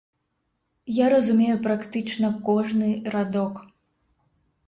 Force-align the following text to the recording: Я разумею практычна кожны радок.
Я 1.03 1.09
разумею 1.13 1.57
практычна 1.67 2.31
кожны 2.49 2.89
радок. 3.17 3.59